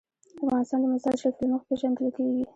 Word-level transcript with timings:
افغانستان 0.43 0.79
د 0.81 0.85
مزارشریف 0.93 1.35
له 1.41 1.47
مخې 1.51 1.65
پېژندل 1.69 2.07
کېږي. 2.15 2.43